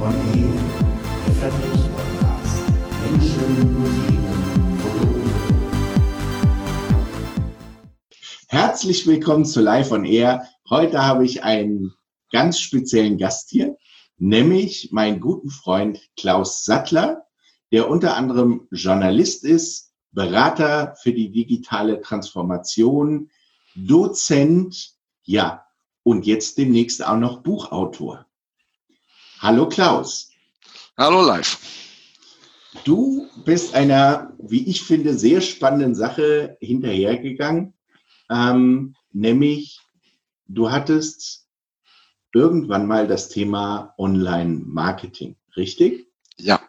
on 0.00 0.12
Air, 0.34 0.52
der 1.26 1.34
Vertriebspodcast. 1.34 2.58
Menschen, 3.02 3.56
Themen, 4.06 4.78
Produkte. 4.78 5.30
Herzlich 8.48 9.06
willkommen 9.06 9.44
zu 9.44 9.60
Live 9.60 9.92
on 9.92 10.04
Air. 10.04 10.46
Heute 10.68 11.02
habe 11.02 11.24
ich 11.24 11.44
einen 11.44 11.94
ganz 12.30 12.58
speziellen 12.58 13.16
Gast 13.16 13.48
hier, 13.50 13.76
nämlich 14.18 14.90
meinen 14.92 15.20
guten 15.20 15.48
Freund 15.48 16.00
Klaus 16.16 16.64
Sattler, 16.64 17.24
der 17.72 17.88
unter 17.88 18.16
anderem 18.16 18.68
Journalist 18.70 19.44
ist, 19.44 19.92
Berater 20.12 20.94
für 21.02 21.12
die 21.12 21.30
digitale 21.30 22.00
Transformation, 22.02 23.30
Dozent, 23.74 24.94
ja, 25.24 25.64
und 26.02 26.26
jetzt 26.26 26.58
demnächst 26.58 27.04
auch 27.04 27.16
noch 27.16 27.42
Buchautor. 27.42 28.26
Hallo 29.40 29.68
Klaus. 29.68 30.30
Hallo 30.96 31.22
live. 31.22 31.58
Du 32.84 33.28
bist 33.44 33.74
einer, 33.74 34.34
wie 34.38 34.68
ich 34.68 34.82
finde, 34.82 35.14
sehr 35.14 35.40
spannenden 35.40 35.94
Sache 35.94 36.56
hinterhergegangen, 36.60 37.74
ähm, 38.30 38.94
nämlich 39.12 39.80
du 40.46 40.70
hattest 40.70 41.46
irgendwann 42.32 42.86
mal 42.86 43.06
das 43.06 43.28
Thema 43.28 43.94
Online-Marketing, 43.98 45.36
richtig? 45.56 46.08
Ja. 46.38 46.60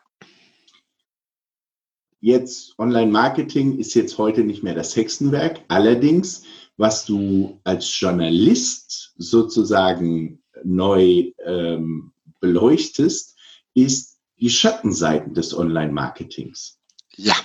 Jetzt 2.19 2.77
Online-Marketing 2.77 3.77
ist 3.77 3.93
jetzt 3.93 4.17
heute 4.17 4.43
nicht 4.43 4.63
mehr 4.63 4.75
das 4.75 4.95
Hexenwerk. 4.95 5.61
Allerdings 5.67 6.43
was 6.77 7.05
du 7.05 7.59
als 7.63 7.99
Journalist 7.99 9.13
sozusagen 9.17 10.39
neu 10.63 11.31
ähm, 11.43 12.13
beleuchtest, 12.39 13.35
ist 13.73 14.17
die 14.39 14.49
Schattenseiten 14.49 15.33
des 15.33 15.55
Online-Marketings. 15.55 16.77
Ja. 17.15 17.35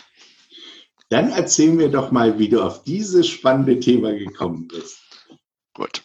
Dann 1.09 1.31
erzähl 1.31 1.73
mir 1.73 1.91
doch 1.91 2.11
mal, 2.11 2.39
wie 2.39 2.49
du 2.49 2.63
auf 2.63 2.85
dieses 2.85 3.29
spannende 3.29 3.81
Thema 3.81 4.13
gekommen 4.13 4.69
bist. 4.69 4.99
Gut. 5.75 6.03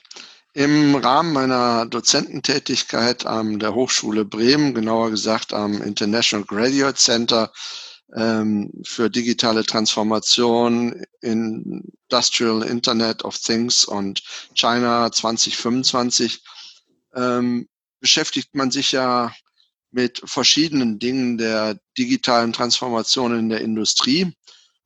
Im 0.54 0.96
Rahmen 0.96 1.34
meiner 1.34 1.86
Dozententätigkeit 1.86 3.26
an 3.26 3.60
der 3.60 3.76
Hochschule 3.76 4.26
Bremen, 4.26 4.74
genauer 4.74 5.12
gesagt 5.12 5.54
am 5.54 5.82
International 5.82 6.46
Graduate 6.46 6.98
Center, 6.98 7.52
ähm, 8.16 8.72
für 8.84 9.10
digitale 9.10 9.64
Transformation, 9.64 11.04
Industrial 11.22 12.64
Internet 12.64 13.24
of 13.24 13.38
Things 13.38 13.86
und 13.86 14.24
China 14.56 15.12
2025 15.12 16.42
ähm, 17.16 17.68
beschäftigt 18.00 18.56
man 18.56 18.72
sich 18.72 18.92
ja 18.92 19.34
mit 19.92 20.22
verschiedenen 20.26 21.00
Dingen 21.00 21.38
der 21.38 21.80
digitalen 21.98 22.54
Transformation 22.54 23.38
in 23.38 23.50
der 23.50 23.62
Industrie. 23.62 24.36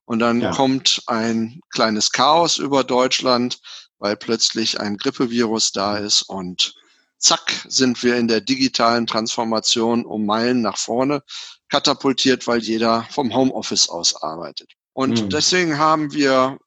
Und 0.06 0.20
dann 0.20 0.42
ja. 0.42 0.52
kommt 0.52 1.02
ein 1.08 1.62
kleines 1.70 2.12
Chaos 2.12 2.58
über 2.58 2.84
Deutschland, 2.84 3.60
weil 3.98 4.18
plötzlich 4.18 4.80
ein 4.80 4.98
Grippevirus 4.98 5.72
da 5.72 5.98
ist 5.98 6.24
und 6.24 6.74
zack 7.18 7.66
sind 7.68 8.02
wir 8.04 8.18
in 8.18 8.28
der 8.28 8.42
digitalen 8.42 9.06
Transformation 9.06 10.06
um 10.06 10.26
Meilen 10.26 10.62
nach 10.62 10.78
vorne 10.78 11.22
katapultiert, 11.70 12.48
weil 12.48 12.60
jeder 12.60 13.08
vom 13.12 13.34
Homeoffice 13.34 13.90
aus 13.90 14.22
arbeitet. 14.22 14.72
Und 14.94 15.22
mhm. 15.22 15.30
deswegen 15.30 15.78
haben 15.78 16.12
wir 16.14 16.58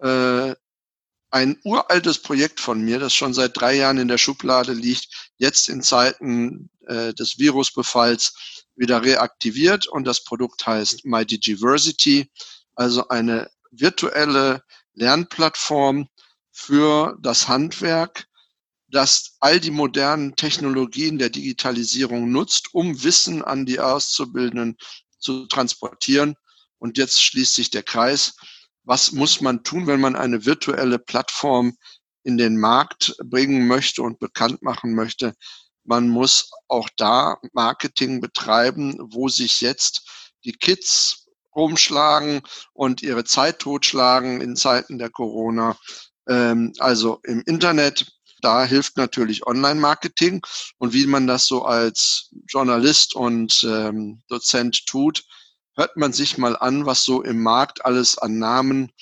äh, 0.00 0.54
ein 1.32 1.58
uraltes 1.64 2.18
Projekt 2.18 2.60
von 2.60 2.82
mir, 2.82 2.98
das 2.98 3.14
schon 3.14 3.32
seit 3.32 3.56
drei 3.58 3.74
Jahren 3.74 3.98
in 3.98 4.08
der 4.08 4.18
Schublade 4.18 4.72
liegt, 4.74 5.32
jetzt 5.38 5.68
in 5.68 5.82
Zeiten 5.82 6.70
äh, 6.86 7.14
des 7.14 7.38
Virusbefalls 7.38 8.34
wieder 8.76 9.02
reaktiviert 9.02 9.86
und 9.86 10.04
das 10.04 10.24
Produkt 10.24 10.66
heißt 10.66 11.04
MyDigiversity, 11.04 12.30
also 12.74 13.08
eine 13.08 13.50
virtuelle 13.70 14.62
Lernplattform 14.94 16.08
für 16.50 17.16
das 17.20 17.48
Handwerk, 17.48 18.26
das 18.88 19.36
all 19.40 19.58
die 19.58 19.70
modernen 19.70 20.36
Technologien 20.36 21.18
der 21.18 21.30
Digitalisierung 21.30 22.30
nutzt, 22.30 22.74
um 22.74 23.02
Wissen 23.02 23.42
an 23.42 23.64
die 23.64 23.80
Auszubildenden 23.80 24.76
zu 25.18 25.46
transportieren. 25.46 26.36
Und 26.78 26.98
jetzt 26.98 27.22
schließt 27.22 27.54
sich 27.54 27.70
der 27.70 27.84
Kreis. 27.84 28.34
Was 28.84 29.12
muss 29.12 29.40
man 29.40 29.62
tun, 29.62 29.86
wenn 29.86 30.00
man 30.00 30.16
eine 30.16 30.44
virtuelle 30.44 30.98
Plattform 30.98 31.76
in 32.24 32.38
den 32.38 32.58
Markt 32.58 33.14
bringen 33.24 33.66
möchte 33.66 34.02
und 34.02 34.18
bekannt 34.18 34.62
machen 34.62 34.94
möchte? 34.94 35.34
Man 35.84 36.08
muss 36.08 36.50
auch 36.68 36.88
da 36.96 37.38
Marketing 37.52 38.20
betreiben, 38.20 38.96
wo 39.00 39.28
sich 39.28 39.60
jetzt 39.60 40.08
die 40.44 40.52
Kids 40.52 41.26
rumschlagen 41.54 42.42
und 42.72 43.02
ihre 43.02 43.24
Zeit 43.24 43.58
totschlagen 43.58 44.40
in 44.40 44.56
Zeiten 44.56 44.98
der 44.98 45.10
Corona. 45.10 45.76
Ähm, 46.28 46.72
also 46.78 47.20
im 47.24 47.42
Internet 47.46 48.06
da 48.42 48.64
hilft 48.64 48.96
natürlich 48.96 49.46
Online-Marketing 49.46 50.44
und 50.78 50.92
wie 50.92 51.06
man 51.06 51.26
das 51.26 51.46
so 51.46 51.64
als 51.64 52.28
Journalist 52.48 53.14
und 53.14 53.64
ähm, 53.64 54.20
Dozent 54.28 54.84
tut, 54.86 55.24
hört 55.76 55.96
man 55.96 56.12
sich 56.12 56.38
mal 56.38 56.56
an, 56.56 56.86
was 56.86 57.04
so 57.04 57.22
im 57.22 57.42
Markt 57.42 57.84
alles 57.84 58.18
an 58.18 58.38
Namen 58.38 58.92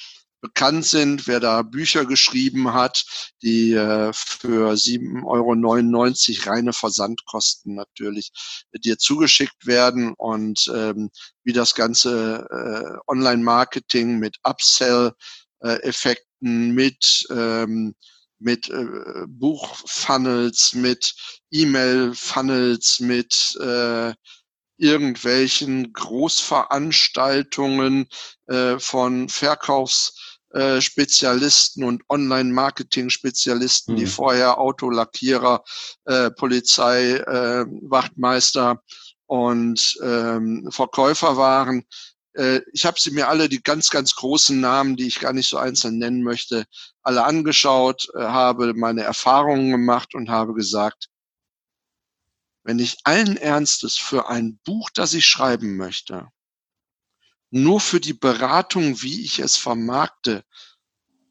bekannt 0.41 0.86
sind, 0.86 1.26
wer 1.26 1.41
da 1.41 1.60
Bücher 1.62 2.06
geschrieben 2.06 2.72
hat, 2.72 3.04
die 3.42 3.75
äh, 3.75 4.10
für 4.14 4.72
7,99 4.72 6.41
Euro 6.41 6.50
reine 6.50 6.72
Versandkosten 6.72 7.75
natürlich 7.75 8.32
dir 8.72 8.97
zugeschickt 8.98 9.66
werden 9.66 10.14
und 10.14 10.72
ähm, 10.75 11.10
wie 11.44 11.53
das 11.53 11.75
ganze 11.75 12.48
äh, 12.50 12.97
Online-Marketing 13.06 14.19
mit 14.19 14.38
Upsell-Effekten, 14.42 16.70
mit 16.72 17.26
ähm, 17.30 17.94
mit 18.42 18.70
äh, 18.70 19.26
Buchfunnels, 19.28 20.72
mit 20.72 21.14
E-Mail-Funnels, 21.50 23.00
mit 23.00 23.54
äh, 23.60 24.14
irgendwelchen 24.80 25.92
Großveranstaltungen 25.92 28.08
äh, 28.46 28.78
von 28.78 29.28
Verkaufsspezialisten 29.28 31.82
äh, 31.82 31.86
und 31.86 32.02
Online-Marketing-Spezialisten, 32.08 33.94
mhm. 33.94 33.98
die 33.98 34.06
vorher 34.06 34.58
Autolackierer, 34.58 35.62
äh, 36.06 36.30
Polizei, 36.30 37.16
äh, 37.16 37.66
Wachtmeister 37.82 38.80
und 39.26 39.98
ähm, 40.02 40.70
Verkäufer 40.72 41.36
waren, 41.36 41.84
äh, 42.34 42.60
ich 42.72 42.86
habe 42.86 42.98
sie 42.98 43.10
mir 43.10 43.28
alle, 43.28 43.48
die 43.48 43.62
ganz, 43.62 43.91
ganz 43.91 44.14
großen 44.14 44.60
Namen, 44.60 44.97
die 44.97 45.06
ich 45.06 45.20
gar 45.20 45.32
nicht 45.32 45.48
so 45.48 45.58
einzeln 45.58 45.98
nennen 45.98 46.22
möchte, 46.22 46.64
alle 47.02 47.24
angeschaut, 47.24 48.08
äh, 48.14 48.20
habe 48.20 48.74
meine 48.74 49.02
Erfahrungen 49.02 49.70
gemacht 49.70 50.14
und 50.14 50.30
habe 50.30 50.54
gesagt, 50.54 51.08
wenn 52.62 52.78
ich 52.78 52.98
allen 53.04 53.37
Ernstes 53.37 53.97
für 53.97 54.28
ein 54.28 54.59
Buch, 54.65 54.91
das 54.94 55.15
ich 55.15 55.26
schreiben 55.26 55.76
möchte, 55.76 56.28
nur 57.50 57.81
für 57.81 58.00
die 58.00 58.15
Beratung, 58.15 59.03
wie 59.03 59.25
ich 59.25 59.38
es 59.41 59.56
vermarkte, 59.56 60.44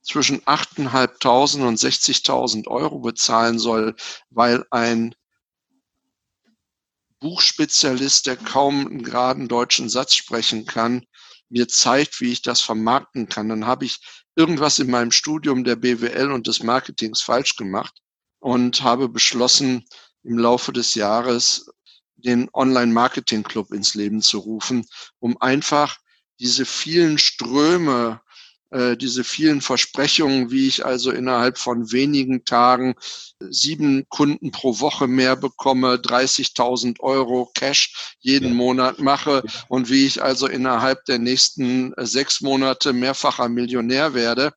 zwischen 0.02 0.42
8.500 0.42 1.68
und 1.68 1.80
60.000 1.80 2.68
Euro 2.68 3.00
bezahlen 3.00 3.60
soll, 3.60 3.96
weil 4.30 4.66
ein 4.72 5.14
Buchspezialist, 7.20 8.26
der 8.26 8.38
kaum 8.38 8.88
einen 8.88 9.04
geraden 9.04 9.48
deutschen 9.48 9.90
Satz 9.90 10.16
sprechen 10.16 10.66
kann, 10.66 11.06
mir 11.50 11.68
zeigt, 11.68 12.22
wie 12.22 12.32
ich 12.32 12.42
das 12.42 12.62
vermarkten 12.62 13.28
kann, 13.28 13.50
dann 13.50 13.66
habe 13.66 13.86
ich 13.86 14.00
irgendwas 14.36 14.80
in 14.80 14.90
meinem 14.90 15.12
Studium 15.12 15.64
der 15.64 15.76
BWL 15.76 16.32
und 16.32 16.48
des 16.48 16.64
Marketings 16.64 17.22
falsch 17.22 17.56
gemacht 17.56 18.02
und 18.40 18.84
habe 18.84 19.10
beschlossen, 19.10 19.86
im 20.24 20.38
Laufe 20.38 20.74
des 20.74 20.96
Jahres 20.96 21.70
den 22.16 22.50
Online-Marketing-Club 22.54 23.72
ins 23.74 23.96
Leben 23.96 24.22
zu 24.22 24.40
rufen, 24.40 24.86
um 25.20 25.38
einfach 25.42 25.98
diese 26.40 26.66
vielen 26.66 27.18
Ströme 27.18 28.22
äh, 28.72 28.96
diese 28.98 29.24
vielen 29.24 29.62
Versprechungen, 29.62 30.52
wie 30.52 30.68
ich 30.68 30.86
also 30.86 31.12
innerhalb 31.12 31.58
von 31.58 31.92
wenigen 31.92 32.46
Tagen 32.46 32.94
sieben 33.40 34.06
Kunden 34.10 34.52
pro 34.52 34.80
Woche 34.80 35.08
mehr 35.08 35.36
bekomme, 35.36 35.96
30.000 35.96 37.00
Euro 37.00 37.50
Cash 37.56 38.16
jeden 38.20 38.50
ja. 38.50 38.54
Monat 38.54 39.00
mache 39.00 39.44
und 39.70 39.90
wie 39.90 40.06
ich 40.06 40.22
also 40.22 40.48
innerhalb 40.48 41.04
der 41.06 41.18
nächsten 41.18 41.94
äh, 41.94 42.06
sechs 42.06 42.42
Monate 42.42 42.94
mehrfacher 42.94 43.50
Millionär 43.50 44.14
werde. 44.14 44.54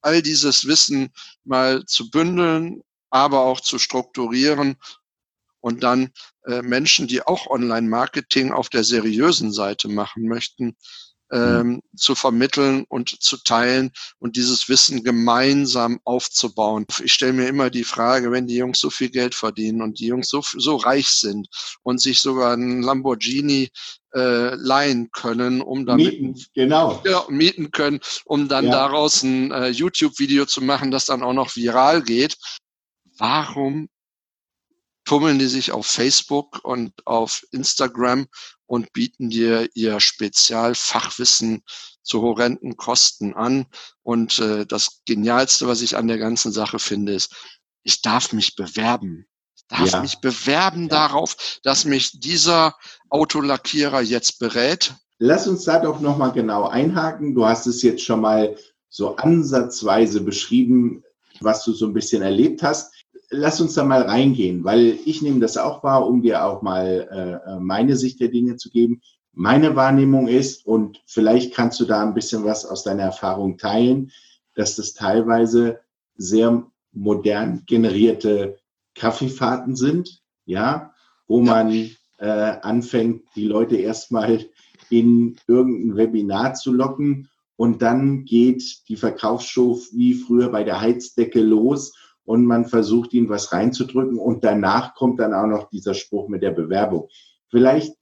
All 0.00 0.22
dieses 0.22 0.66
Wissen 0.66 1.12
mal 1.44 1.84
zu 1.84 2.10
bündeln, 2.10 2.80
aber 3.10 3.40
auch 3.40 3.60
zu 3.60 3.78
strukturieren 3.78 4.78
und 5.62 5.82
dann 5.82 6.10
äh, 6.46 6.60
Menschen, 6.60 7.06
die 7.06 7.22
auch 7.22 7.46
Online-Marketing 7.46 8.52
auf 8.52 8.68
der 8.68 8.84
seriösen 8.84 9.52
Seite 9.52 9.88
machen 9.88 10.28
möchten, 10.28 10.76
ähm, 11.32 11.66
mhm. 11.66 11.82
zu 11.96 12.14
vermitteln 12.14 12.84
und 12.88 13.22
zu 13.22 13.38
teilen 13.38 13.90
und 14.18 14.36
dieses 14.36 14.68
Wissen 14.68 15.02
gemeinsam 15.02 15.98
aufzubauen. 16.04 16.84
Ich 17.02 17.14
stelle 17.14 17.32
mir 17.32 17.48
immer 17.48 17.70
die 17.70 17.84
Frage, 17.84 18.30
wenn 18.30 18.46
die 18.46 18.56
Jungs 18.56 18.78
so 18.80 18.90
viel 18.90 19.08
Geld 19.08 19.34
verdienen 19.34 19.80
und 19.80 19.98
die 19.98 20.08
Jungs 20.08 20.28
so, 20.28 20.42
so 20.42 20.76
reich 20.76 21.08
sind 21.08 21.48
und 21.82 22.02
sich 22.02 22.20
sogar 22.20 22.54
ein 22.54 22.82
Lamborghini 22.82 23.70
äh, 24.14 24.54
leihen 24.56 25.10
können, 25.10 25.62
um 25.62 25.86
dann 25.86 25.96
mieten, 25.96 26.38
genau. 26.54 27.02
ja, 27.06 27.24
mieten 27.30 27.70
können, 27.70 28.00
um 28.26 28.48
dann 28.48 28.66
ja. 28.66 28.72
daraus 28.72 29.22
ein 29.22 29.52
äh, 29.52 29.68
YouTube-Video 29.68 30.44
zu 30.44 30.60
machen, 30.60 30.90
das 30.90 31.06
dann 31.06 31.22
auch 31.22 31.32
noch 31.32 31.56
viral 31.56 32.02
geht. 32.02 32.36
Warum 33.16 33.88
tummeln 35.04 35.38
die 35.38 35.46
sich 35.46 35.72
auf 35.72 35.86
Facebook 35.86 36.64
und 36.64 36.92
auf 37.06 37.44
Instagram 37.50 38.26
und 38.66 38.92
bieten 38.92 39.30
dir 39.30 39.68
ihr 39.74 40.00
Spezialfachwissen 40.00 41.62
zu 42.02 42.22
horrenden 42.22 42.76
Kosten 42.76 43.34
an. 43.34 43.66
Und 44.02 44.38
äh, 44.38 44.66
das 44.66 45.02
Genialste, 45.06 45.66
was 45.66 45.82
ich 45.82 45.96
an 45.96 46.08
der 46.08 46.18
ganzen 46.18 46.52
Sache 46.52 46.78
finde, 46.78 47.14
ist, 47.14 47.34
ich 47.82 48.02
darf 48.02 48.32
mich 48.32 48.56
bewerben. 48.56 49.26
Ich 49.56 49.64
darf 49.68 49.90
ja. 49.90 50.00
mich 50.00 50.20
bewerben 50.20 50.84
ja. 50.84 50.88
darauf, 50.88 51.58
dass 51.62 51.84
mich 51.84 52.20
dieser 52.20 52.76
Autolackierer 53.10 54.00
jetzt 54.00 54.38
berät. 54.38 54.94
Lass 55.18 55.46
uns 55.46 55.64
da 55.64 55.78
doch 55.78 56.00
nochmal 56.00 56.32
genau 56.32 56.66
einhaken. 56.66 57.34
Du 57.34 57.46
hast 57.46 57.66
es 57.66 57.82
jetzt 57.82 58.02
schon 58.02 58.20
mal 58.20 58.56
so 58.88 59.16
ansatzweise 59.16 60.20
beschrieben, 60.20 61.04
was 61.40 61.64
du 61.64 61.72
so 61.72 61.86
ein 61.86 61.94
bisschen 61.94 62.22
erlebt 62.22 62.62
hast 62.62 62.92
lass 63.32 63.60
uns 63.60 63.74
da 63.74 63.82
mal 63.82 64.02
reingehen, 64.02 64.62
weil 64.62 64.98
ich 65.04 65.22
nehme 65.22 65.40
das 65.40 65.56
auch 65.56 65.82
wahr, 65.82 66.06
um 66.06 66.22
dir 66.22 66.44
auch 66.44 66.62
mal 66.62 67.40
äh, 67.46 67.60
meine 67.60 67.96
Sicht 67.96 68.20
der 68.20 68.28
Dinge 68.28 68.56
zu 68.56 68.70
geben. 68.70 69.00
Meine 69.32 69.74
Wahrnehmung 69.74 70.28
ist, 70.28 70.66
und 70.66 71.02
vielleicht 71.06 71.54
kannst 71.54 71.80
du 71.80 71.86
da 71.86 72.02
ein 72.02 72.14
bisschen 72.14 72.44
was 72.44 72.66
aus 72.66 72.84
deiner 72.84 73.04
Erfahrung 73.04 73.56
teilen, 73.56 74.12
dass 74.54 74.76
das 74.76 74.92
teilweise 74.92 75.80
sehr 76.16 76.66
modern 76.92 77.62
generierte 77.66 78.58
Kaffeefahrten 78.94 79.74
sind, 79.74 80.20
ja, 80.44 80.92
wo 81.26 81.40
man 81.40 81.72
äh, 82.18 82.26
anfängt, 82.26 83.22
die 83.34 83.46
Leute 83.46 83.76
erstmal 83.76 84.44
in 84.90 85.38
irgendein 85.46 85.96
Webinar 85.96 86.52
zu 86.52 86.70
locken 86.70 87.30
und 87.56 87.80
dann 87.80 88.26
geht 88.26 88.88
die 88.88 88.96
Verkaufsshow 88.96 89.80
wie 89.92 90.12
früher 90.12 90.50
bei 90.50 90.64
der 90.64 90.82
Heizdecke 90.82 91.40
los 91.40 91.94
und 92.24 92.44
man 92.44 92.66
versucht, 92.66 93.12
ihnen 93.12 93.28
was 93.28 93.52
reinzudrücken 93.52 94.18
und 94.18 94.44
danach 94.44 94.94
kommt 94.94 95.20
dann 95.20 95.34
auch 95.34 95.46
noch 95.46 95.68
dieser 95.70 95.94
Spruch 95.94 96.28
mit 96.28 96.42
der 96.42 96.52
Bewerbung. 96.52 97.08
Vielleicht 97.48 97.94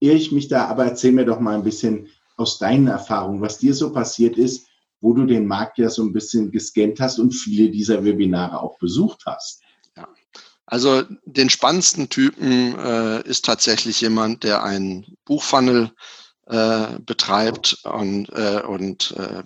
irre 0.00 0.16
ich 0.16 0.32
mich 0.32 0.48
da, 0.48 0.66
aber 0.66 0.84
erzähl 0.84 1.12
mir 1.12 1.24
doch 1.24 1.40
mal 1.40 1.54
ein 1.54 1.64
bisschen 1.64 2.08
aus 2.36 2.58
deinen 2.58 2.88
Erfahrungen, 2.88 3.40
was 3.40 3.58
dir 3.58 3.74
so 3.74 3.92
passiert 3.92 4.36
ist, 4.36 4.66
wo 5.00 5.14
du 5.14 5.24
den 5.26 5.46
Markt 5.46 5.78
ja 5.78 5.88
so 5.88 6.02
ein 6.02 6.12
bisschen 6.12 6.50
gescannt 6.50 7.00
hast 7.00 7.18
und 7.18 7.32
viele 7.32 7.70
dieser 7.70 8.04
Webinare 8.04 8.60
auch 8.60 8.78
besucht 8.78 9.22
hast. 9.26 9.62
Ja. 9.96 10.08
Also 10.66 11.02
den 11.24 11.50
spannendsten 11.50 12.08
Typen 12.08 12.78
äh, 12.78 13.22
ist 13.22 13.44
tatsächlich 13.44 14.00
jemand, 14.00 14.44
der 14.44 14.62
einen 14.62 15.16
Buchfunnel 15.24 15.90
äh, 16.46 16.98
betreibt 17.00 17.78
und, 17.84 18.28
äh, 18.30 18.62
und 18.66 19.14
äh, 19.16 19.42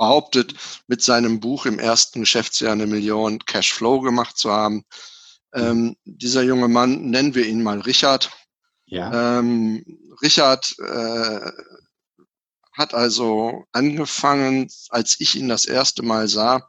behauptet, 0.00 0.54
mit 0.86 1.02
seinem 1.02 1.40
Buch 1.40 1.66
im 1.66 1.78
ersten 1.78 2.20
Geschäftsjahr 2.20 2.72
eine 2.72 2.86
Million 2.86 3.38
Cashflow 3.38 4.00
gemacht 4.00 4.38
zu 4.38 4.50
haben. 4.50 4.82
Ähm, 5.52 5.94
dieser 6.04 6.42
junge 6.42 6.68
Mann, 6.68 7.10
nennen 7.10 7.34
wir 7.34 7.46
ihn 7.46 7.62
mal 7.62 7.80
Richard. 7.80 8.30
Ja. 8.86 9.38
Ähm, 9.38 9.84
Richard 10.22 10.74
äh, 10.78 11.52
hat 12.72 12.94
also 12.94 13.66
angefangen, 13.72 14.68
als 14.88 15.20
ich 15.20 15.34
ihn 15.34 15.48
das 15.48 15.66
erste 15.66 16.02
Mal 16.02 16.28
sah, 16.28 16.66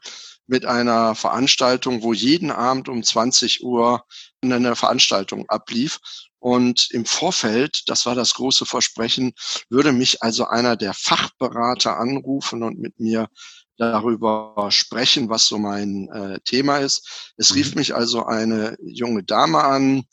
mit 0.48 0.66
einer 0.66 1.16
Veranstaltung, 1.16 2.04
wo 2.04 2.12
jeden 2.12 2.52
Abend 2.52 2.90
um 2.90 3.02
20 3.02 3.64
Uhr 3.64 4.04
eine 4.44 4.76
Veranstaltung 4.76 5.48
ablief. 5.48 6.00
Und 6.42 6.90
im 6.90 7.06
Vorfeld, 7.06 7.84
das 7.86 8.08
war 8.08 8.16
das 8.16 8.34
große 8.34 8.66
Versprechen, 8.66 9.34
würde 9.70 9.92
mich 9.92 10.24
also 10.24 10.46
einer 10.46 10.76
der 10.76 10.96
Fachberater 10.96 11.98
anrufen 11.98 12.64
und 12.64 12.80
mit 12.80 13.00
mir 13.00 13.30
darüber 13.78 14.68
sprechen, 14.72 15.30
was 15.30 15.46
so 15.46 15.60
mein 15.60 16.10
äh, 16.10 16.40
Thema 16.44 16.80
ist. 16.80 17.32
Es 17.38 17.54
rief 17.54 17.72
mhm. 17.72 17.80
mich 17.80 17.96
also 17.96 18.26
eine 18.26 18.76
junge 18.82 19.24
Dame 19.24 19.64
an, 19.64 20.04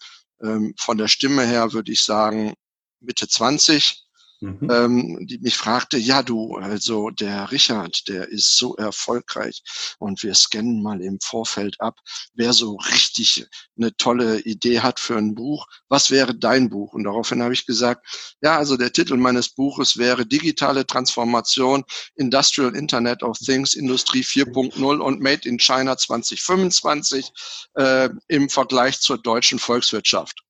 ähm, 0.42 0.74
von 0.78 0.98
der 0.98 1.08
Stimme 1.08 1.46
her 1.46 1.72
würde 1.72 1.92
ich 1.92 2.02
sagen 2.02 2.52
Mitte 3.00 3.26
20, 3.26 4.07
mhm. 4.40 4.70
ähm, 4.70 5.26
die 5.26 5.38
mich 5.38 5.56
fragte, 5.56 5.98
ja 5.98 6.22
du, 6.22 6.56
also 6.56 7.10
der 7.10 7.50
Richard, 7.50 8.08
der 8.08 8.28
ist 8.28 8.56
so 8.56 8.76
erfolgreich 8.76 9.62
und 9.98 10.22
wir 10.22 10.34
scannen 10.34 10.82
mal 10.82 11.00
im 11.02 11.18
Vorfeld 11.20 11.80
ab, 11.80 11.98
wer 12.34 12.52
so 12.52 12.76
richtig 12.76 13.46
eine 13.76 13.96
tolle 13.96 14.40
Idee 14.40 14.80
hat 14.80 15.00
für 15.00 15.16
ein 15.16 15.34
Buch, 15.34 15.66
was 15.88 16.10
wäre 16.10 16.34
dein 16.34 16.68
Buch? 16.68 16.92
Und 16.92 17.04
daraufhin 17.04 17.42
habe 17.42 17.54
ich 17.54 17.66
gesagt, 17.66 18.06
ja, 18.42 18.56
also 18.56 18.76
der 18.76 18.92
Titel 18.92 19.16
meines 19.16 19.50
Buches 19.50 19.96
wäre 19.96 20.26
Digitale 20.26 20.86
Transformation, 20.86 21.84
Industrial 22.16 22.74
Internet 22.74 23.22
of 23.22 23.38
Things, 23.38 23.74
Industrie 23.74 24.22
4.0 24.22 24.98
und 24.98 25.20
Made 25.20 25.48
in 25.48 25.58
China 25.58 25.96
2025 25.96 27.30
äh, 27.74 28.08
im 28.28 28.48
Vergleich 28.48 29.00
zur 29.00 29.18
deutschen 29.18 29.58
Volkswirtschaft. 29.58 30.42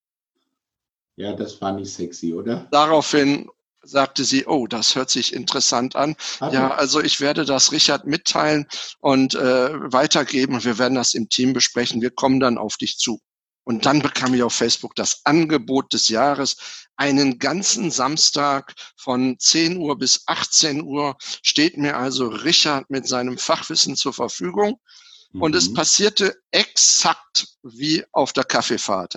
Ja, 1.16 1.32
das 1.32 1.60
war 1.60 1.72
nicht 1.72 1.92
sexy, 1.92 2.32
oder? 2.32 2.68
Daraufhin 2.70 3.50
sagte 3.88 4.24
sie, 4.24 4.46
oh, 4.46 4.66
das 4.66 4.94
hört 4.94 5.10
sich 5.10 5.32
interessant 5.32 5.96
an. 5.96 6.14
Okay. 6.40 6.54
Ja, 6.54 6.74
also 6.74 7.00
ich 7.00 7.20
werde 7.20 7.44
das 7.44 7.72
Richard 7.72 8.06
mitteilen 8.06 8.66
und 9.00 9.34
äh, 9.34 9.92
weitergeben 9.92 10.62
wir 10.64 10.78
werden 10.78 10.94
das 10.94 11.14
im 11.14 11.28
Team 11.28 11.52
besprechen. 11.52 12.02
Wir 12.02 12.10
kommen 12.10 12.40
dann 12.40 12.58
auf 12.58 12.76
dich 12.76 12.98
zu. 12.98 13.20
Und 13.64 13.84
dann 13.84 14.00
bekam 14.00 14.32
ich 14.32 14.42
auf 14.42 14.54
Facebook 14.54 14.94
das 14.94 15.20
Angebot 15.24 15.92
des 15.92 16.08
Jahres. 16.08 16.56
Einen 16.96 17.38
ganzen 17.38 17.90
Samstag 17.90 18.72
von 18.96 19.38
10 19.38 19.76
Uhr 19.76 19.98
bis 19.98 20.22
18 20.26 20.82
Uhr 20.82 21.16
steht 21.42 21.76
mir 21.76 21.96
also 21.96 22.28
Richard 22.28 22.88
mit 22.88 23.06
seinem 23.06 23.36
Fachwissen 23.36 23.94
zur 23.94 24.14
Verfügung. 24.14 24.80
Mhm. 25.32 25.42
Und 25.42 25.54
es 25.54 25.68
mhm. 25.68 25.74
passierte 25.74 26.34
exakt 26.50 27.46
wie 27.62 28.04
auf 28.12 28.32
der 28.32 28.44
Kaffeefahrt 28.44 29.16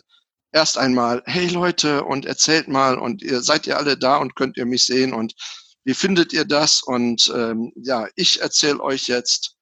erst 0.51 0.77
einmal, 0.77 1.23
hey 1.25 1.47
Leute, 1.47 2.03
und 2.03 2.25
erzählt 2.25 2.67
mal 2.67 2.97
und 2.97 3.21
ihr 3.21 3.41
seid 3.41 3.67
ihr 3.67 3.77
alle 3.77 3.97
da 3.97 4.17
und 4.17 4.35
könnt 4.35 4.57
ihr 4.57 4.65
mich 4.65 4.83
sehen 4.85 5.13
und 5.13 5.33
wie 5.83 5.93
findet 5.93 6.31
ihr 6.33 6.45
das? 6.45 6.83
Und 6.83 7.31
ähm, 7.35 7.71
ja, 7.75 8.07
ich 8.15 8.41
erzähle 8.41 8.81
euch 8.81 9.07
jetzt, 9.07 9.55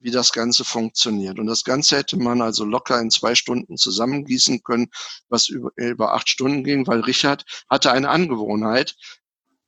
wie 0.00 0.10
das 0.10 0.32
Ganze 0.32 0.64
funktioniert. 0.64 1.38
Und 1.38 1.46
das 1.46 1.62
Ganze 1.62 1.96
hätte 1.96 2.16
man 2.16 2.42
also 2.42 2.64
locker 2.64 3.00
in 3.00 3.10
zwei 3.10 3.34
Stunden 3.34 3.76
zusammengießen 3.76 4.62
können, 4.64 4.90
was 5.28 5.48
über, 5.48 5.70
über 5.76 6.14
acht 6.14 6.28
Stunden 6.28 6.64
ging, 6.64 6.86
weil 6.86 7.00
Richard 7.00 7.44
hatte 7.70 7.92
eine 7.92 8.08
Angewohnheit. 8.08 8.96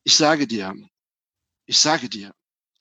Ich 0.03 0.17
sage 0.17 0.49
dir, 0.49 0.75
ich 1.67 1.79
sage 1.79 2.09
dir, 2.09 2.35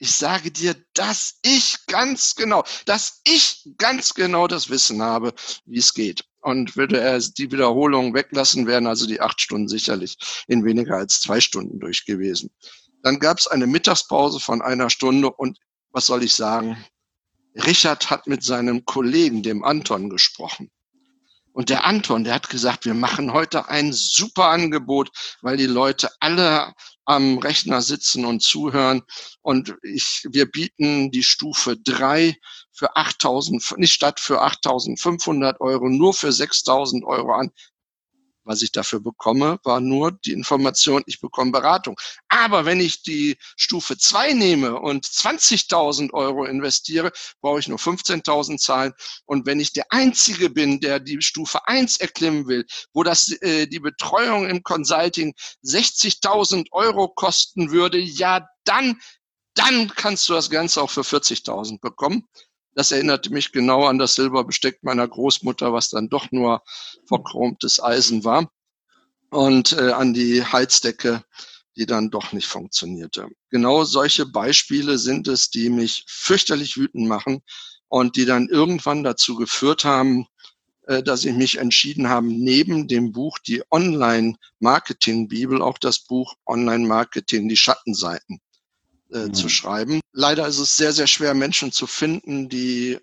ich 0.04 0.18
sage 0.18 0.52
dir, 0.52 0.76
dass 0.96 1.40
ich 1.44 1.78
ganz 1.88 2.36
genau, 2.36 2.66
dass 2.86 3.22
ich 3.24 3.70
ganz 3.78 4.14
genau 4.14 4.48
das 4.48 4.70
Wissen 4.70 5.02
habe, 5.02 5.34
wie 5.64 5.80
es 5.80 5.94
geht. 5.94 6.26
Und 6.42 6.76
würde 6.76 7.00
er 7.00 7.18
die 7.20 7.50
Wiederholung 7.50 8.14
weglassen, 8.14 8.68
wären 8.68 8.86
also 8.86 9.08
die 9.08 9.22
acht 9.22 9.40
Stunden 9.40 9.70
sicherlich 9.70 10.18
in 10.48 10.66
weniger 10.66 10.98
als 10.98 11.22
zwei 11.22 11.40
Stunden 11.40 11.80
durch 11.80 12.04
gewesen. 12.04 12.50
Dann 13.02 13.18
gab 13.18 13.38
es 13.38 13.48
eine 13.48 13.66
Mittagspause 13.66 14.42
von 14.42 14.62
einer 14.62 14.90
Stunde 14.90 15.32
und 15.32 15.58
was 15.92 16.08
soll 16.08 16.22
ich 16.22 16.34
sagen? 16.34 16.76
Richard 17.56 18.10
hat 18.10 18.28
mit 18.28 18.44
seinem 18.44 18.84
Kollegen, 18.84 19.42
dem 19.42 19.64
Anton, 19.64 20.10
gesprochen. 20.10 20.70
Und 21.54 21.70
der 21.70 21.86
Anton, 21.86 22.24
der 22.24 22.34
hat 22.34 22.50
gesagt, 22.50 22.86
wir 22.86 22.96
machen 22.96 23.32
heute 23.32 23.70
ein 23.70 23.94
super 23.94 24.46
Angebot, 24.46 25.12
weil 25.42 25.56
die 25.56 25.68
Leute 25.68 26.10
alle 26.20 26.74
am 27.06 27.38
Rechner 27.38 27.82
sitzen 27.82 28.26
und 28.26 28.42
zuhören. 28.42 29.04
Und 29.42 29.76
ich, 29.84 30.26
wir 30.30 30.50
bieten 30.50 31.12
die 31.12 31.24
Stufe 31.24 31.78
drei 31.78 32.36
für 32.72 32.96
8.000, 32.96 33.78
nicht 33.78 33.94
statt 33.94 34.20
für 34.20 34.44
8.500 34.44 35.60
Euro, 35.60 35.90
nur 35.90 36.14
für 36.14 36.30
6.000 36.30 37.04
Euro 37.06 37.34
an. 37.34 37.52
Was 38.46 38.62
ich 38.62 38.72
dafür 38.72 39.00
bekomme, 39.00 39.60
war 39.64 39.80
nur 39.80 40.12
die 40.12 40.34
Information, 40.34 41.04
ich 41.06 41.22
bekomme 41.22 41.52
Beratung. 41.52 41.96
Aber 42.28 42.66
wenn 42.66 42.80
ich 42.80 43.04
die 43.04 43.38
Stufe 43.56 43.98
2 43.98 44.34
nehme 44.34 44.80
und 44.80 45.06
20.000 45.06 46.12
Euro 46.14 46.46
investiere, 46.46 47.12
brauche 47.42 47.60
ich 47.60 47.68
nur 47.68 47.78
15.000 47.78 48.58
zahlen. 48.58 48.94
Und 49.26 49.46
wenn 49.46 49.60
ich 49.60 49.72
der 49.72 49.86
Einzige 49.90 50.50
bin, 50.50 50.80
der 50.80 51.00
die 51.00 51.22
Stufe 51.22 51.68
1 51.68 51.98
erklimmen 51.98 52.48
will, 52.48 52.66
wo 52.94 53.04
das, 53.04 53.32
äh, 53.42 53.68
die 53.68 53.80
Betreuung 53.80 54.48
im 54.48 54.62
Consulting 54.64 55.34
60.000 55.64 56.68
Euro 56.72 57.08
kosten 57.08 57.72
würde, 57.72 57.98
ja, 57.98 58.48
dann, 58.66 59.00
dann 59.56 59.90
kannst 59.96 60.28
du 60.28 60.34
das 60.34 60.50
Ganze 60.50 60.82
auch 60.82 60.90
für 60.90 61.02
40.000 61.02 61.80
bekommen. 61.80 62.28
Das 62.76 62.92
erinnerte 62.92 63.32
mich 63.32 63.52
genau 63.52 63.86
an 63.86 64.00
das 64.00 64.16
Silberbesteck 64.16 64.84
meiner 64.84 65.08
Großmutter, 65.08 65.74
was 65.74 65.90
dann 65.90 66.10
doch 66.10 66.32
nur 66.32 66.64
verchromtes 67.06 67.82
Eisen 67.82 68.24
war. 68.24 68.52
Und 69.30 69.74
äh, 69.74 69.92
an 69.92 70.14
die 70.14 70.44
Heizdecke 70.44 71.24
die 71.76 71.86
dann 71.86 72.10
doch 72.10 72.32
nicht 72.34 72.48
funktionierte. 72.48 73.28
Genau 73.50 73.84
solche 73.84 74.26
Beispiele 74.26 74.98
sind 74.98 75.28
es, 75.28 75.50
die 75.50 75.70
mich 75.70 76.06
fürchterlich 76.08 76.78
wütend 76.78 77.08
machen 77.08 77.42
und 77.88 78.16
die 78.16 78.26
dann 78.26 78.48
irgendwann 78.48 79.04
dazu 79.04 79.36
geführt 79.36 79.84
haben, 79.86 80.26
äh, 80.88 81.04
dass 81.04 81.26
ich 81.26 81.34
mich 81.34 81.58
entschieden 81.58 82.10
habe, 82.10 82.28
neben 82.28 82.88
dem 82.88 83.12
Buch 83.12 83.40
die 83.40 83.64
Online-Marketing-Bibel 83.72 85.62
auch 85.62 85.78
das 85.78 86.00
Buch 86.00 86.36
Online-Marketing, 86.46 87.50
die 87.50 87.58
Schattenseiten 87.58 88.42
äh, 89.14 89.28
mhm. 89.28 89.34
zu 89.34 89.50
schreiben. 89.50 90.02
Leider 90.12 90.48
ist 90.48 90.60
es 90.60 90.76
sehr, 90.76 90.94
sehr 90.94 91.08
schwer, 91.08 91.34
Menschen 91.34 91.72
zu 91.72 91.88
finden, 91.88 92.50
die 92.50 93.00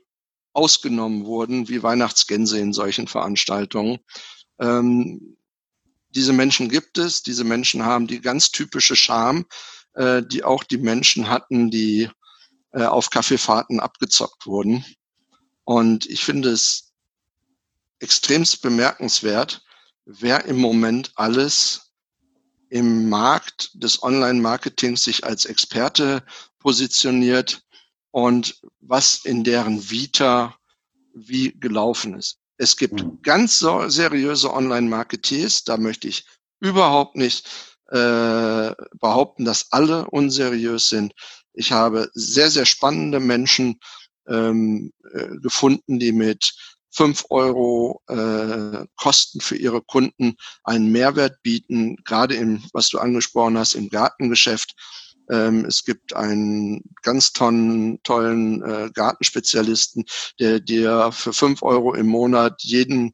ausgenommen 0.52 1.24
wurden, 1.24 1.68
wie 1.68 1.82
Weihnachtsgänse 1.82 2.58
in 2.58 2.72
solchen 2.72 3.06
Veranstaltungen. 3.06 3.98
Ähm, 4.58 5.36
diese 6.10 6.32
Menschen 6.32 6.68
gibt 6.68 6.98
es. 6.98 7.22
Diese 7.22 7.44
Menschen 7.44 7.84
haben 7.84 8.06
die 8.06 8.20
ganz 8.20 8.50
typische 8.50 8.96
Scham, 8.96 9.46
äh, 9.94 10.22
die 10.22 10.42
auch 10.42 10.64
die 10.64 10.78
Menschen 10.78 11.28
hatten, 11.28 11.70
die 11.70 12.10
äh, 12.72 12.82
auf 12.82 13.10
Kaffeefahrten 13.10 13.80
abgezockt 13.80 14.46
wurden. 14.46 14.84
Und 15.64 16.06
ich 16.06 16.24
finde 16.24 16.50
es 16.50 16.92
extremst 18.00 18.62
bemerkenswert, 18.62 19.62
wer 20.04 20.44
im 20.46 20.58
Moment 20.58 21.12
alles 21.14 21.89
im 22.70 23.08
Markt 23.08 23.70
des 23.74 24.02
Online-Marketings 24.02 25.04
sich 25.04 25.24
als 25.24 25.44
Experte 25.44 26.22
positioniert 26.58 27.62
und 28.12 28.60
was 28.80 29.24
in 29.24 29.44
deren 29.44 29.90
Vita 29.90 30.56
wie 31.14 31.52
gelaufen 31.58 32.14
ist. 32.14 32.38
Es 32.56 32.76
gibt 32.76 33.02
mhm. 33.02 33.18
ganz 33.22 33.58
so 33.58 33.88
seriöse 33.88 34.52
Online-Marketeers, 34.52 35.64
da 35.64 35.76
möchte 35.76 36.08
ich 36.08 36.24
überhaupt 36.60 37.16
nicht 37.16 37.48
äh, 37.88 38.72
behaupten, 39.00 39.44
dass 39.44 39.72
alle 39.72 40.06
unseriös 40.10 40.88
sind. 40.88 41.12
Ich 41.52 41.72
habe 41.72 42.10
sehr, 42.14 42.50
sehr 42.50 42.66
spannende 42.66 43.18
Menschen 43.18 43.80
ähm, 44.28 44.92
äh, 45.12 45.28
gefunden, 45.38 45.98
die 45.98 46.12
mit 46.12 46.54
fünf 46.90 47.24
Euro 47.30 48.02
äh, 48.08 48.84
Kosten 48.96 49.40
für 49.40 49.56
ihre 49.56 49.80
Kunden 49.82 50.34
einen 50.64 50.90
Mehrwert 50.90 51.42
bieten, 51.42 51.96
gerade 52.04 52.34
im, 52.34 52.62
was 52.72 52.88
du 52.88 52.98
angesprochen 52.98 53.58
hast, 53.58 53.74
im 53.74 53.88
Gartengeschäft. 53.88 54.74
Ähm, 55.30 55.64
es 55.64 55.84
gibt 55.84 56.14
einen 56.14 56.82
ganz 57.02 57.32
tollen, 57.32 58.02
tollen 58.02 58.62
äh, 58.62 58.90
Gartenspezialisten, 58.92 60.04
der 60.40 60.60
dir 60.60 61.10
für 61.12 61.32
fünf 61.32 61.62
Euro 61.62 61.94
im 61.94 62.06
Monat 62.06 62.62
jeden, 62.62 63.12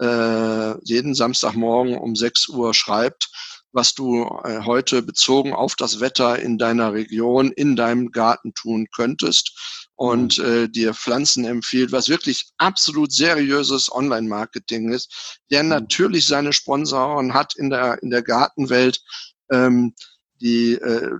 äh, 0.00 0.78
jeden 0.84 1.14
Samstagmorgen 1.14 1.98
um 1.98 2.14
sechs 2.14 2.48
Uhr 2.48 2.72
schreibt, 2.74 3.28
was 3.72 3.94
du 3.94 4.24
äh, 4.44 4.60
heute 4.64 5.02
bezogen 5.02 5.52
auf 5.52 5.74
das 5.74 5.98
Wetter 6.00 6.38
in 6.38 6.58
deiner 6.58 6.92
Region, 6.92 7.50
in 7.50 7.74
deinem 7.74 8.12
Garten 8.12 8.54
tun 8.54 8.86
könntest 8.94 9.85
und 9.96 10.38
mhm. 10.38 10.44
äh, 10.44 10.68
dir 10.68 10.94
Pflanzen 10.94 11.44
empfiehlt, 11.44 11.90
was 11.90 12.08
wirklich 12.08 12.46
absolut 12.58 13.12
seriöses 13.12 13.90
Online-Marketing 13.90 14.92
ist, 14.92 15.40
der 15.50 15.62
mhm. 15.62 15.70
natürlich 15.70 16.26
seine 16.26 16.52
Sponsoren 16.52 17.34
hat 17.34 17.56
in 17.56 17.70
der, 17.70 18.02
in 18.02 18.10
der 18.10 18.22
Gartenwelt, 18.22 19.02
ähm, 19.50 19.94
die 20.40 20.74
äh, 20.74 21.10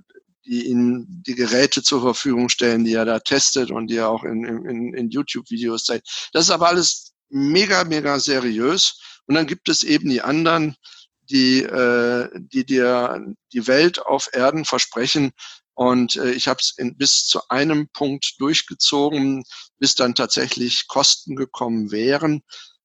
die 0.46 0.66
ihnen 0.68 1.22
die 1.26 1.34
Geräte 1.34 1.82
zur 1.82 2.00
Verfügung 2.00 2.48
stellen, 2.48 2.84
die 2.84 2.94
er 2.94 3.04
da 3.04 3.18
testet 3.18 3.70
und 3.70 3.88
die 3.88 3.96
er 3.96 4.08
auch 4.08 4.22
in, 4.24 4.44
in, 4.44 4.94
in 4.94 5.10
YouTube-Videos 5.10 5.84
zeigt. 5.84 6.30
Das 6.32 6.44
ist 6.44 6.50
aber 6.50 6.68
alles 6.68 7.12
mega, 7.28 7.84
mega 7.84 8.18
seriös. 8.18 9.00
Und 9.26 9.34
dann 9.34 9.46
gibt 9.46 9.68
es 9.68 9.82
eben 9.82 10.08
die 10.08 10.22
anderen, 10.22 10.76
die, 11.30 11.62
äh, 11.62 12.28
die 12.34 12.64
dir 12.64 13.20
die 13.52 13.66
Welt 13.66 14.00
auf 14.00 14.28
Erden 14.32 14.64
versprechen. 14.64 15.32
Und 15.76 16.16
äh, 16.16 16.32
ich 16.32 16.48
habe 16.48 16.58
es 16.60 16.74
bis 16.96 17.26
zu 17.26 17.40
einem 17.50 17.88
Punkt 17.92 18.40
durchgezogen, 18.40 19.44
bis 19.78 19.94
dann 19.94 20.14
tatsächlich 20.14 20.88
Kosten 20.88 21.36
gekommen 21.36 21.92
wären. 21.92 22.42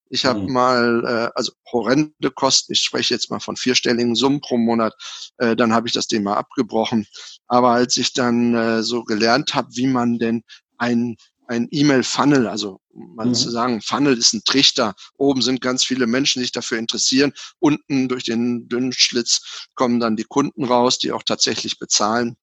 Ich 0.10 0.25
habe 0.25 0.41
mhm. 0.41 0.51
mal, 0.51 1.03
äh, 1.05 1.31
also 1.36 1.53
horrende 1.71 2.31
Kosten, 2.31 2.74
ich 2.74 2.81
spreche 2.81 3.13
jetzt 3.13 3.31
mal 3.31 3.39
von 3.39 3.55
vierstelligen 3.55 4.13
Summen 4.13 4.41
pro 4.41 4.57
Monat, 4.57 4.93
äh, 5.38 5.55
dann 5.55 5.74
habe 5.74 5.88
ich 5.88 5.93
das 5.93 6.07
Thema 6.07 6.36
abgebrochen. 6.36 7.07
Aber 7.48 7.69
als 7.69 7.95
ich 7.95 8.12
dann 8.12 8.53
äh, 8.53 8.83
so 8.83 9.03
gelernt 9.05 9.55
habe, 9.55 9.69
wie 9.71 9.88
man 9.88 10.19
denn 10.19 10.43
ein 10.77 11.15
ein 11.51 11.67
E-Mail-Funnel, 11.69 12.48
also 12.48 12.79
mal 12.93 13.25
mhm. 13.25 13.33
zu 13.33 13.50
sagen, 13.50 13.81
Funnel 13.81 14.17
ist 14.17 14.33
ein 14.33 14.43
Trichter. 14.45 14.95
Oben 15.17 15.41
sind 15.41 15.60
ganz 15.60 15.83
viele 15.83 16.07
Menschen, 16.07 16.39
die 16.39 16.45
sich 16.45 16.53
dafür 16.53 16.77
interessieren. 16.77 17.33
Unten 17.60 18.07
durch 18.07 18.24
den 18.24 18.69
dünnen 18.69 18.93
Schlitz 18.93 19.67
kommen 19.75 20.00
dann 20.00 20.15
die 20.15 20.24
Kunden 20.24 20.63
raus, 20.63 20.98
die 20.98 21.12
auch 21.12 21.24
tatsächlich 21.24 21.77
bezahlen. 21.77 22.38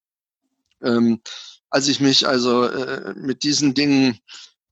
Ähm, 0.83 1.21
als 1.69 1.87
ich 1.87 1.99
mich 1.99 2.27
also 2.27 2.63
äh, 2.65 3.13
mit 3.15 3.43
diesen 3.43 3.73
Dingen 3.73 4.19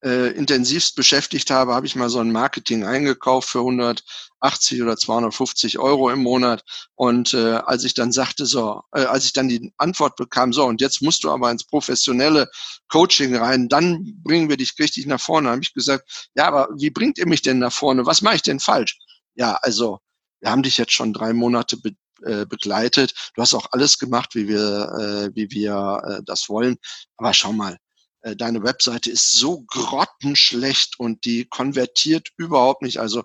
äh, 0.04 0.32
intensivst 0.34 0.96
beschäftigt 0.96 1.50
habe, 1.50 1.74
habe 1.74 1.86
ich 1.86 1.96
mal 1.96 2.10
so 2.10 2.20
ein 2.20 2.32
Marketing 2.32 2.84
eingekauft 2.84 3.50
für 3.50 3.60
180 3.60 4.82
oder 4.82 4.96
250 4.96 5.80
Euro 5.80 6.10
im 6.10 6.20
Monat. 6.20 6.64
Und 6.96 7.34
äh, 7.34 7.56
als 7.56 7.84
ich 7.84 7.94
dann 7.94 8.12
sagte, 8.12 8.46
so, 8.46 8.82
äh, 8.94 9.06
als 9.06 9.26
ich 9.26 9.34
dann 9.34 9.50
die 9.50 9.74
Antwort 9.78 10.16
bekam, 10.16 10.54
so, 10.54 10.66
und 10.66 10.82
jetzt 10.82 11.02
musst 11.02 11.24
du 11.24 11.32
aber 11.32 11.50
ins 11.50 11.66
professionelle 11.66 12.48
Coaching 12.90 13.36
rein, 13.36 13.70
dann 13.70 14.04
bringen 14.24 14.50
wir 14.50 14.58
dich 14.58 14.74
richtig 14.80 15.08
nach 15.08 15.22
vorne, 15.22 15.50
habe 15.50 15.62
ich 15.64 15.74
gesagt, 15.74 16.30
ja, 16.36 16.48
aber 16.48 16.70
wie 16.78 16.92
bringt 16.92 17.18
ihr 17.18 17.28
mich 17.28 17.42
denn 17.42 17.60
nach 17.60 17.74
vorne? 17.74 18.06
Was 18.06 18.22
mache 18.22 18.36
ich 18.36 18.44
denn 18.44 18.60
falsch? 18.60 18.98
Ja, 19.36 19.58
also, 19.62 20.00
wir 20.40 20.52
haben 20.52 20.64
dich 20.64 20.78
jetzt 20.78 20.94
schon 20.94 21.14
drei 21.14 21.34
Monate 21.34 21.78
äh, 22.24 22.46
begleitet. 22.46 23.14
Du 23.36 23.42
hast 23.42 23.54
auch 23.54 23.68
alles 23.72 23.98
gemacht, 23.98 24.36
wie 24.36 24.48
wir, 24.48 25.30
äh, 25.30 25.36
wie 25.36 25.50
wir 25.52 26.02
äh, 26.06 26.24
das 26.26 26.50
wollen. 26.50 26.78
Aber 27.18 27.34
schau 27.34 27.54
mal, 27.54 27.78
äh, 28.22 28.36
deine 28.36 28.64
Webseite 28.64 29.10
ist 29.12 29.32
so 29.32 29.62
grottenschlecht 29.62 31.00
und 31.00 31.26
die 31.26 31.46
konvertiert 31.46 32.30
überhaupt 32.38 32.82
nicht, 32.82 33.00
also 33.00 33.24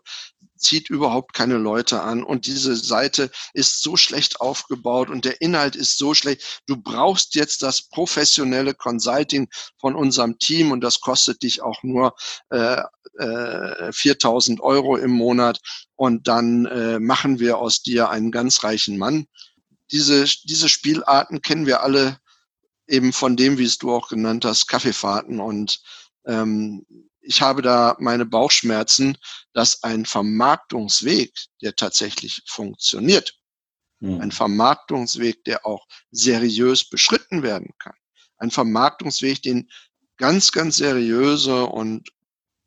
zieht 0.63 0.91
überhaupt 0.91 1.35
keine 1.35 1.57
Leute 1.57 2.03
an 2.03 2.23
und 2.23 2.47
diese 2.47 2.77
Seite 2.77 3.31
ist 3.53 3.83
so 3.83 3.97
schlecht 3.97 4.41
aufgebaut 4.41 5.11
und 5.11 5.25
der 5.25 5.41
Inhalt 5.41 5.77
ist 5.77 5.99
so 5.99 6.15
schlecht. 6.15 6.63
Du 6.67 6.77
brauchst 6.77 7.35
jetzt 7.35 7.63
das 7.63 7.83
professionelle 7.83 8.75
Consulting 8.75 9.49
von 9.79 9.95
unserem 9.95 10.39
Team 10.39 10.73
und 10.73 10.81
das 10.81 11.01
kostet 11.01 11.43
dich 11.43 11.63
auch 11.63 11.83
nur 11.83 12.15
äh, 12.51 12.83
äh, 13.19 13.93
4000 13.93 14.61
Euro 14.61 14.97
im 14.97 15.11
Monat 15.11 15.61
und 15.97 16.29
dann 16.29 16.67
äh, 16.67 16.99
machen 16.99 17.39
wir 17.39 17.59
aus 17.59 17.83
dir 17.83 18.11
einen 18.11 18.31
ganz 18.31 18.65
reichen 18.65 18.99
Mann. 18.99 19.27
Diese, 19.91 20.25
diese 20.45 20.69
Spielarten 20.69 21.43
kennen 21.43 21.67
wir 21.67 21.83
alle 21.83 22.19
eben 22.87 23.13
von 23.13 23.37
dem, 23.37 23.59
wie 23.59 23.65
es 23.65 23.79
du 23.79 23.93
auch 23.93 24.09
genannt 24.09 24.45
hast, 24.45 24.67
Kaffeefahrten. 24.67 25.41
Und 25.41 25.81
ähm, 26.27 26.87
ich 27.23 27.41
habe 27.41 27.63
da 27.63 27.97
meine 27.99 28.27
Bauchschmerzen, 28.27 29.17
dass 29.53 29.83
ein 29.83 30.05
Vermarktungsweg, 30.05 31.33
der 31.63 31.75
tatsächlich 31.77 32.43
funktioniert, 32.47 33.35
mhm. 34.01 34.21
ein 34.21 34.33
Vermarktungsweg, 34.33 35.45
der 35.45 35.65
auch 35.65 35.87
seriös 36.11 36.89
beschritten 36.89 37.43
werden 37.43 37.73
kann, 37.79 37.95
ein 38.39 38.51
Vermarktungsweg, 38.51 39.43
den 39.43 39.71
ganz, 40.17 40.53
ganz 40.53 40.77
seriöse 40.77 41.65
und 41.67 42.11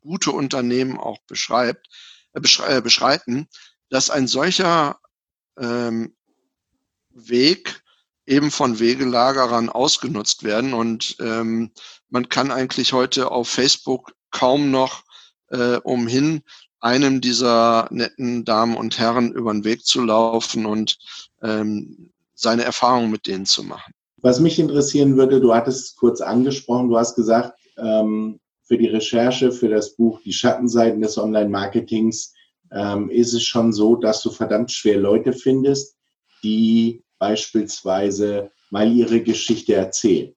gute 0.02 0.32
Unternehmen 0.32 0.98
auch 0.98 1.20
beschreibt, 1.28 1.88
äh, 2.34 2.40
äh, 2.68 2.82
beschreiten, 2.82 3.48
dass 3.90 4.10
ein 4.10 4.28
solcher 4.28 5.00
ähm, 5.58 6.16
Weg 7.10 7.82
eben 8.26 8.52
von 8.52 8.80
Wegelagerern 8.80 9.70
ausgenutzt 9.70 10.44
werden. 10.44 10.74
Und 10.74 11.16
ähm, 11.20 11.72
man 12.10 12.30
kann 12.30 12.52
eigentlich 12.52 12.94
heute 12.94 13.32
auf 13.32 13.48
Facebook 13.48 14.14
kaum 14.36 14.70
noch 14.70 15.04
äh, 15.50 15.78
umhin, 15.78 16.42
einem 16.82 17.22
dieser 17.22 17.88
netten 17.90 18.44
Damen 18.44 18.76
und 18.76 19.00
Herren 19.00 19.32
über 19.32 19.52
den 19.54 19.64
Weg 19.64 19.86
zu 19.86 20.04
laufen 20.04 20.66
und 20.66 20.98
ähm, 21.42 22.12
seine 22.34 22.64
Erfahrungen 22.64 23.10
mit 23.10 23.28
denen 23.28 23.46
zu 23.46 23.64
machen. 23.64 23.94
Was 24.18 24.40
mich 24.40 24.60
interessieren 24.60 25.16
würde, 25.16 25.40
du 25.40 25.54
hattest 25.54 25.96
kurz 25.98 26.20
angesprochen, 26.20 26.90
du 26.90 26.98
hast 26.98 27.16
gesagt, 27.16 27.58
ähm, 27.78 28.40
für 28.64 28.78
die 28.78 28.88
Recherche 28.88 29.52
für 29.52 29.70
das 29.70 29.96
Buch 29.96 30.20
Die 30.26 30.34
Schattenseiten 30.34 31.02
des 31.02 31.18
Online-Marketings 31.18 32.34
ähm, 32.72 33.10
ist 33.10 33.34
es 33.34 33.44
schon 33.44 33.72
so, 33.72 33.96
dass 33.96 34.22
du 34.22 34.32
verdammt 34.32 34.72
schwer 34.72 34.98
Leute 34.98 35.32
findest, 35.32 35.96
die 36.44 37.04
beispielsweise 37.20 38.52
mal 38.70 38.92
ihre 38.92 39.22
Geschichte 39.22 39.76
erzählen. 39.76 40.35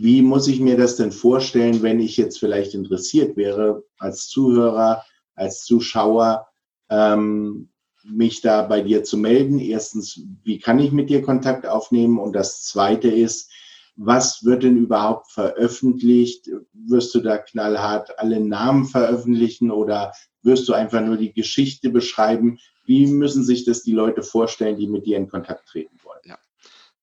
Wie 0.00 0.22
muss 0.22 0.46
ich 0.46 0.60
mir 0.60 0.76
das 0.76 0.94
denn 0.94 1.10
vorstellen, 1.10 1.82
wenn 1.82 1.98
ich 1.98 2.16
jetzt 2.16 2.38
vielleicht 2.38 2.72
interessiert 2.72 3.36
wäre, 3.36 3.82
als 3.98 4.28
Zuhörer, 4.28 5.04
als 5.34 5.64
Zuschauer, 5.64 6.46
ähm, 6.88 7.68
mich 8.04 8.40
da 8.40 8.62
bei 8.62 8.80
dir 8.80 9.02
zu 9.02 9.16
melden? 9.16 9.58
Erstens, 9.58 10.22
wie 10.44 10.60
kann 10.60 10.78
ich 10.78 10.92
mit 10.92 11.10
dir 11.10 11.20
Kontakt 11.20 11.66
aufnehmen? 11.66 12.18
Und 12.18 12.34
das 12.34 12.62
Zweite 12.62 13.08
ist, 13.08 13.50
was 13.96 14.44
wird 14.44 14.62
denn 14.62 14.76
überhaupt 14.76 15.32
veröffentlicht? 15.32 16.48
Wirst 16.72 17.12
du 17.16 17.20
da 17.20 17.38
knallhart 17.38 18.20
alle 18.20 18.38
Namen 18.38 18.84
veröffentlichen 18.84 19.72
oder 19.72 20.12
wirst 20.42 20.68
du 20.68 20.74
einfach 20.74 21.04
nur 21.04 21.16
die 21.16 21.32
Geschichte 21.32 21.90
beschreiben? 21.90 22.60
Wie 22.84 23.06
müssen 23.06 23.42
sich 23.42 23.64
das 23.64 23.82
die 23.82 23.92
Leute 23.92 24.22
vorstellen, 24.22 24.78
die 24.78 24.86
mit 24.86 25.06
dir 25.06 25.16
in 25.16 25.28
Kontakt 25.28 25.66
treten 25.68 25.98
wollen? 26.04 26.07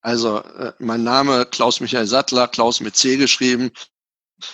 Also 0.05 0.37
äh, 0.37 0.71
mein 0.77 1.03
Name 1.03 1.47
Klaus 1.47 1.79
Michael 1.79 2.05
Sattler, 2.05 2.47
Klaus 2.47 2.79
mit 2.79 2.95
C 2.95 3.17
geschrieben. 3.17 3.71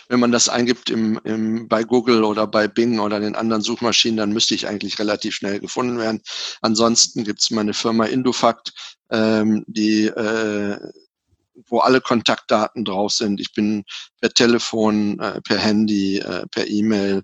Wenn 0.07 0.21
man 0.21 0.31
das 0.31 0.47
eingibt 0.47 0.89
im, 0.89 1.19
im, 1.25 1.67
bei 1.67 1.83
Google 1.83 2.23
oder 2.23 2.47
bei 2.47 2.69
Bing 2.69 2.99
oder 2.99 3.19
den 3.19 3.35
anderen 3.35 3.61
Suchmaschinen, 3.61 4.15
dann 4.15 4.31
müsste 4.31 4.55
ich 4.55 4.65
eigentlich 4.65 4.97
relativ 4.97 5.35
schnell 5.35 5.59
gefunden 5.59 5.97
werden. 5.97 6.21
Ansonsten 6.61 7.25
gibt 7.25 7.41
es 7.41 7.51
meine 7.51 7.73
Firma 7.73 8.05
Indufact, 8.05 8.71
ähm, 9.11 9.65
die 9.67 10.05
äh, 10.05 10.79
wo 11.67 11.79
alle 11.79 11.99
Kontaktdaten 11.99 12.85
drauf 12.85 13.11
sind. 13.11 13.41
Ich 13.41 13.53
bin 13.53 13.83
per 14.21 14.29
Telefon, 14.29 15.19
äh, 15.19 15.41
per 15.41 15.57
Handy, 15.57 16.19
äh, 16.19 16.47
per 16.47 16.65
E-Mail 16.65 17.23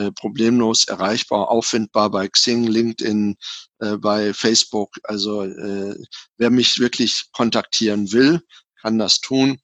äh, 0.00 0.12
problemlos 0.12 0.84
erreichbar, 0.84 1.50
auffindbar 1.50 2.10
bei 2.10 2.26
Xing, 2.26 2.64
LinkedIn, 2.66 3.36
äh, 3.80 3.96
bei 3.98 4.32
Facebook. 4.32 4.96
Also 5.04 5.42
äh, 5.42 5.94
wer 6.38 6.50
mich 6.50 6.78
wirklich 6.78 7.26
kontaktieren 7.32 8.10
will, 8.12 8.40
kann 8.80 8.98
das 8.98 9.20
tun. 9.20 9.60